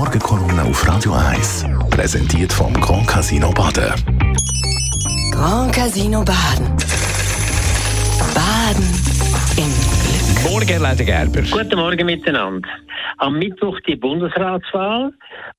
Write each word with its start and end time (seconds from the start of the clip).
Morgenkolumne 0.00 0.62
auf 0.62 0.88
Radio 0.88 1.12
1. 1.12 1.66
Präsentiert 1.90 2.50
vom 2.50 2.72
Grand 2.72 3.06
Casino 3.06 3.50
Baden. 3.50 3.92
Grand 5.30 5.74
Casino 5.74 6.24
Baden. 6.24 6.74
Baden 8.34 8.88
im 9.58 9.70
Glück. 10.00 10.50
Morgen, 10.50 10.82
Leute 10.82 11.04
Gerber. 11.04 11.42
Guten 11.42 11.78
Morgen 11.78 12.06
miteinander. 12.06 12.66
Am 13.18 13.38
Mittwoch 13.38 13.78
die 13.80 13.96
Bundesratswahl, 13.96 15.12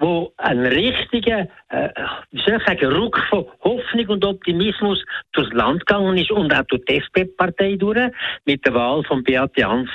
wo 0.00 0.30
ein 0.36 0.66
richtiger, 0.66 1.48
äh, 1.70 1.88
wie 2.30 2.42
soll 2.42 2.58
ich 2.58 2.66
sagen, 2.66 2.92
Ruck 2.92 3.18
von 3.30 3.46
Hoffnung 3.64 4.06
und 4.08 4.22
Optimismus 4.22 5.02
durchs 5.32 5.54
Land 5.54 5.86
gegangen 5.86 6.18
ist 6.18 6.30
und 6.30 6.52
auch 6.54 6.64
durch 6.68 6.84
die 6.84 7.00
SP-Partei 7.00 7.76
durch, 7.76 8.12
mit 8.44 8.66
der 8.66 8.74
Wahl 8.74 9.02
von 9.04 9.24
Beat 9.24 9.56
Jans 9.56 9.88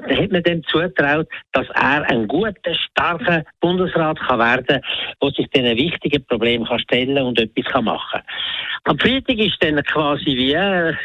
hat 0.00 0.32
man 0.32 0.42
dem 0.42 0.64
zutraut, 0.64 1.28
dass 1.52 1.68
er 1.70 2.08
ein 2.08 2.26
guter, 2.26 2.74
starker 2.74 3.44
Bundesrat 3.60 4.18
kann 4.20 4.38
werden 4.38 4.66
kann, 4.66 4.80
der 5.22 5.30
sich 5.30 5.48
diesen 5.50 5.76
wichtigen 5.76 6.24
Problemen 6.26 6.66
kann 6.66 6.78
stellen 6.80 7.24
und 7.24 7.38
etwas 7.38 7.72
kann 7.72 7.84
machen 7.84 8.20
Am 8.84 8.98
Freitag 8.98 9.38
ist 9.38 9.62
dann 9.62 9.82
quasi 9.84 10.36
wie 10.36 10.56
ein 10.56 10.96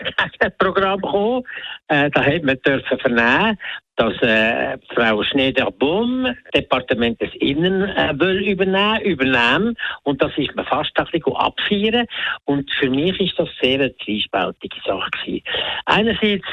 Programm 0.57 1.01
gekommen. 1.01 1.43
Äh, 1.89 2.09
da 2.11 2.23
hat 2.23 2.43
man 2.43 2.59
dürfen 2.65 2.99
vernehmen, 2.99 3.57
dass 3.97 4.13
äh, 4.21 4.77
Frau 4.93 5.23
Schneider-Bohm 5.23 6.35
Departement 6.53 7.19
des 7.19 7.33
Innen 7.35 7.83
äh, 7.89 8.13
will 8.17 8.47
übernehmen, 8.47 9.01
übernehmen 9.01 9.75
und 10.03 10.21
das 10.21 10.31
ist 10.37 10.55
man 10.55 10.65
fast 10.65 10.91
ein 10.97 11.05
bisschen 11.05 11.35
abfeiern 11.35 12.05
und 12.45 12.71
für 12.79 12.89
mich 12.89 13.19
ist 13.19 13.39
das 13.39 13.49
sehr 13.61 13.79
eine 13.79 13.95
zwiespältige 13.97 14.77
Sache 14.85 15.09
gewesen. 15.11 15.43
Einerseits 15.85 16.45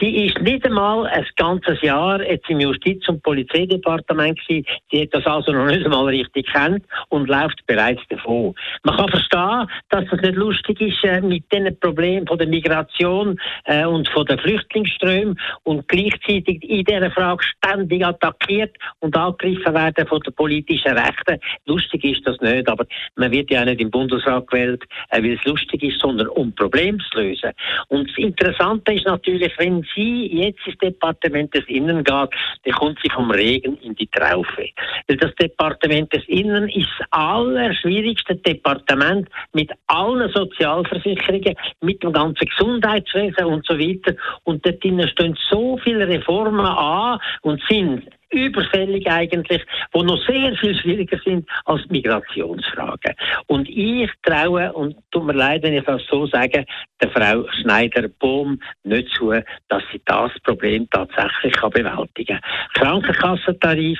Sie 0.00 0.26
ist 0.26 0.40
nicht 0.40 0.64
einmal 0.64 1.06
ein 1.06 1.26
ganzes 1.36 1.80
Jahr 1.82 2.22
jetzt 2.22 2.48
im 2.48 2.60
Justiz- 2.60 3.06
und 3.08 3.22
Polizeidepartement 3.22 4.38
gewesen. 4.40 4.66
Sie 4.90 5.02
hat 5.02 5.08
das 5.12 5.26
also 5.26 5.52
noch 5.52 5.66
nicht 5.66 5.84
einmal 5.84 6.06
richtig 6.06 6.46
kennt 6.50 6.84
und 7.10 7.28
läuft 7.28 7.60
bereits 7.66 8.00
davon. 8.08 8.54
Man 8.82 8.96
kann 8.96 9.08
verstehen, 9.10 9.68
dass 9.90 10.04
das 10.10 10.20
nicht 10.22 10.36
lustig 10.36 10.80
ist 10.80 11.04
äh, 11.04 11.20
mit 11.20 11.50
den 11.52 11.78
Problemen 11.80 12.26
von 12.26 12.38
der 12.38 12.46
Migration 12.46 13.38
äh, 13.66 13.84
und 13.84 14.08
von 14.08 14.24
den 14.24 14.38
Flüchtlingsströmen 14.38 15.38
und 15.64 15.86
gleichzeitig 15.88 16.62
in 16.62 16.84
dieser 16.84 17.10
Frage 17.10 17.44
ständig 17.44 18.04
attackiert 18.04 18.74
und 19.00 19.14
angegriffen 19.16 19.74
werden 19.74 20.06
von 20.06 20.20
den 20.20 20.34
politischen 20.34 20.96
Rechten. 20.96 21.38
Lustig 21.66 22.04
ist 22.04 22.26
das 22.26 22.40
nicht, 22.40 22.68
aber 22.68 22.86
man 23.16 23.30
wird 23.30 23.50
ja 23.50 23.64
nicht 23.64 23.80
im 23.80 23.90
Bundesrat 23.90 24.46
gewählt, 24.46 24.82
äh, 25.10 25.22
weil 25.22 25.34
es 25.34 25.44
lustig 25.44 25.82
ist, 25.82 26.00
sondern 26.00 26.28
um 26.28 26.54
Probleme 26.54 26.98
zu 27.10 27.20
lösen. 27.20 27.52
Und 27.88 28.08
das 28.08 28.16
Interessante 28.16 28.94
ist 28.94 29.06
natürlich, 29.06 29.52
wenn 29.58 29.73
wenn 29.74 29.86
sie 29.94 30.26
jetzt 30.26 30.66
ins 30.66 30.78
Departement 30.78 31.52
des 31.54 31.66
Innen 31.66 32.04
geht, 32.04 32.30
dann 32.64 32.74
kommt 32.74 32.98
sie 33.02 33.10
vom 33.10 33.30
Regen 33.30 33.76
in 33.78 33.94
die 33.96 34.06
Traufe. 34.08 34.68
Das 35.08 35.34
Departement 35.36 36.12
des 36.12 36.22
Innen 36.28 36.68
ist 36.68 36.88
das 36.98 37.06
allerschwierigste 37.10 38.36
Departement 38.36 39.28
mit 39.52 39.70
allen 39.86 40.30
Sozialversicherungen, 40.32 41.54
mit 41.80 42.02
dem 42.02 42.12
ganzen 42.12 42.46
Gesundheitswesen 42.46 43.44
und 43.46 43.66
so 43.66 43.78
weiter. 43.78 44.14
Und 44.44 44.64
dort 44.64 44.78
stehen 45.10 45.36
so 45.50 45.78
viele 45.78 46.06
Reformen 46.06 46.66
an 46.66 47.18
und 47.42 47.60
sind 47.68 48.04
überfällig 48.34 49.06
eigentlich, 49.10 49.64
wo 49.92 50.02
noch 50.02 50.20
sehr 50.26 50.54
viel 50.56 50.76
schwieriger 50.76 51.18
sind 51.24 51.48
als 51.64 51.86
Migrationsfragen. 51.88 53.14
Und 53.46 53.68
ich 53.68 54.10
traue, 54.22 54.72
und 54.72 54.96
tut 55.10 55.24
mir 55.24 55.32
leid, 55.32 55.62
wenn 55.62 55.74
ich 55.74 55.84
das 55.84 56.02
so 56.10 56.26
sage, 56.26 56.66
der 57.00 57.10
Frau 57.10 57.46
Schneider-Bohm 57.60 58.60
nicht 58.82 59.08
zu, 59.14 59.30
dass 59.68 59.82
sie 59.92 60.02
das 60.04 60.32
Problem 60.42 60.88
tatsächlich 60.90 61.54
kann 61.54 61.70
bewältigen 61.70 62.40
kann. 62.40 63.02
Krankenkassentarif 63.02 63.98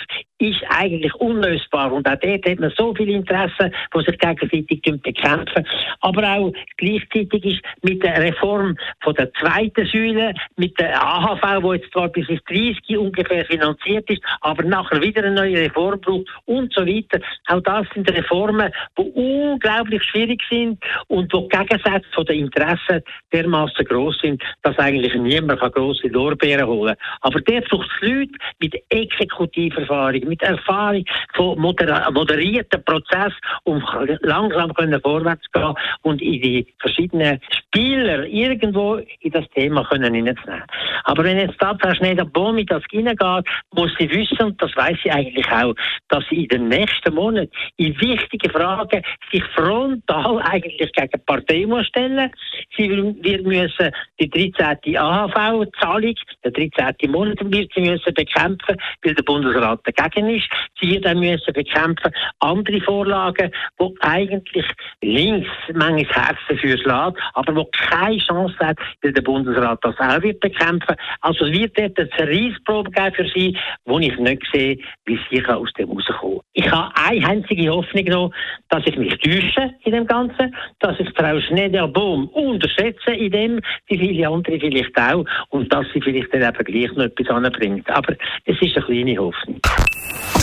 ist 0.51 0.63
eigentlich 0.69 1.15
unlösbar 1.15 1.93
und 1.93 2.09
auch 2.09 2.19
dort 2.21 2.47
hat 2.47 2.61
man 2.61 2.73
so 2.77 2.95
viele 2.95 3.13
Interessen, 3.13 3.73
die 3.95 4.05
sich 4.05 4.19
gegenseitig 4.19 4.83
bekämpfen. 5.03 5.67
Aber 6.01 6.23
auch 6.23 6.53
gleichzeitig 6.77 7.45
ist 7.45 7.63
mit 7.83 8.03
der 8.03 8.23
Reform 8.23 8.77
von 9.03 9.15
der 9.15 9.33
zweiten 9.35 9.87
Säule, 9.87 10.35
mit 10.57 10.79
der 10.79 11.01
AHV, 11.03 11.63
wo 11.63 11.73
jetzt 11.75 11.91
zwar 11.93 12.09
bis 12.09 12.29
ins 12.29 12.43
30 12.45 12.99
ungefähr 12.99 13.45
finanziert 13.45 14.09
ist, 14.11 14.23
aber 14.41 14.63
nachher 14.65 15.01
wieder 15.01 15.25
eine 15.25 15.35
neue 15.35 15.57
Reform 15.57 16.01
braucht 16.01 16.27
und 16.47 16.73
so 16.73 16.87
weiter. 16.87 17.21
Auch 17.49 17.61
das 17.61 17.87
sind 17.95 18.11
Reformen, 18.11 18.73
die 18.99 19.03
unglaublich 19.03 20.03
schwierig 20.05 20.43
sind 20.51 20.83
und 21.09 21.33
wo 21.33 21.49
die 21.49 21.57
Gegensätze 21.57 22.09
von 22.15 22.25
den 22.27 22.41
Interessen 22.41 23.03
dermaßen 23.33 23.85
groß 23.85 24.19
sind, 24.21 24.43
dass 24.63 24.79
eigentlich 24.79 25.15
niemand 25.15 25.61
grosse 25.73 26.09
Lorbeeren 26.09 26.67
holen 26.67 26.97
kann. 26.97 27.19
Aber 27.21 27.41
der 27.41 27.61
braucht 27.63 27.91
Leute 28.01 28.33
mit 28.61 28.75
Exekutiverfahrung, 28.89 30.29
mit 30.35 30.43
Erfahrung 30.43 31.05
von 31.35 31.59
moder 31.61 32.11
moderierten 32.11 32.83
Prozess, 32.85 33.33
um 33.63 33.83
langsam 34.23 34.75
können 34.75 35.01
vorwärts 35.01 35.47
gehen 35.53 35.75
und 36.03 36.21
in 36.21 36.43
die 36.43 36.67
verschiedenen 36.81 37.41
Spieler 37.75 38.25
irgendwo 38.27 39.01
in 39.21 39.33
das 39.33 39.49
Thema 39.55 39.85
können 39.85 40.15
hineinzunehmen. 40.15 40.65
Aber 41.05 41.25
wenn 41.25 41.39
jetzt 41.39 41.61
da 41.61 41.77
Frau 41.81 41.93
Schneider-Bohm 41.95 42.59
in 42.59 42.67
das 42.67 42.83
hineingeht, 42.91 43.47
muss 43.75 43.91
sie 43.99 44.09
wissen, 44.11 44.47
und 44.47 44.63
das 44.63 44.75
weiß 44.77 44.97
sie 45.03 45.11
eigentlich 45.11 45.51
auch, 45.51 45.75
dass 46.09 46.25
sie 46.31 46.45
in 46.45 46.49
den 46.49 46.69
nächsten 46.69 47.15
Monaten 47.15 47.51
in 47.77 48.01
wichtigen 48.01 48.51
Fragen 48.51 49.03
sich 49.33 49.43
frontal 49.55 50.41
eigentlich 50.43 50.93
gegen 50.93 51.11
die 51.13 51.21
Partei 51.27 51.67
muss 51.67 51.87
stellen. 51.87 52.31
Sie 52.77 52.89
wird 52.91 53.45
müssen 53.45 53.91
die 54.21 54.31
13. 54.31 54.97
AHV-Zahlung, 54.97 56.15
der 56.45 56.53
13. 56.53 57.11
Monat 57.11 57.39
wird 57.43 57.73
sie 57.75 57.81
müssen 57.81 58.15
bekämpfen, 58.15 58.77
weil 59.03 59.15
der 59.15 59.23
Bundesrat 59.25 59.81
dagegen 59.85 60.31
ist. 60.31 60.49
Sie 60.81 60.91
wird 60.91 61.05
dann 61.05 61.19
müssen 61.19 61.53
bekämpfen 61.53 62.13
andere 62.41 62.81
Vorlagen, 62.81 63.51
die 63.81 63.95
eigentlich 64.01 64.67
links 65.03 65.51
manches 65.73 66.09
Herz 66.15 66.39
dafür 66.49 66.79
schlägt, 66.79 67.19
aber 67.35 67.57
wo 67.57 67.64
keine 67.73 68.19
Chance 68.19 68.57
hat, 68.61 68.79
weil 69.03 69.13
der 69.13 69.23
Bundesrat 69.23 69.79
das 69.83 69.99
auch 69.99 70.23
wird 70.23 70.41
bekämpfen. 70.41 70.97
Also 71.21 71.47
wird 71.47 71.79
dort 71.79 71.99
eine 71.99 72.11
Zerreissprobe 72.11 72.91
geben 72.91 73.15
für 73.15 73.29
sie, 73.35 73.57
wo 73.85 73.99
ich 73.99 74.17
nicht 74.19 74.43
sehe, 74.53 74.79
wie 75.07 75.19
sie 75.31 75.45
aus 75.47 75.73
dem 75.79 75.91
rauskommen 75.91 76.41
Ich 76.53 76.71
habe 76.71 76.93
eine 76.97 77.27
einzige 77.27 77.71
Hoffnung 77.71 78.05
noch, 78.05 78.31
dass 78.69 78.83
ich 78.87 78.97
mich 78.97 79.17
täusche 79.19 79.75
in 79.85 79.93
dem 79.93 80.07
Ganzen, 80.07 80.55
dass 80.81 80.99
ich 80.99 81.09
Frau 81.17 81.41
Schneider-Bohm 81.41 82.29
unterschätze 82.29 83.13
in 83.13 83.31
dem, 83.31 83.61
wie 83.87 83.99
viele 83.99 84.29
andere 84.29 84.59
vielleicht 84.59 84.97
auch, 84.99 85.25
und 85.51 85.73
dass 85.73 85.87
sie 85.93 86.01
vielleicht 86.01 86.33
dann 86.33 86.43
eben 86.43 86.65
gleich 86.65 86.93
noch 86.97 87.05
etwas 87.05 87.29
anbringt. 87.29 87.89
Aber 87.91 88.15
es 88.45 88.61
ist 88.61 88.77
eine 88.77 88.87
kleine 88.87 89.19
Hoffnung. 89.19 89.61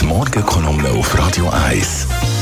Die 0.00 0.06
Morgenkolumne 0.06 0.88
auf 0.98 1.18
Radio 1.18 1.48
1. 1.68 2.41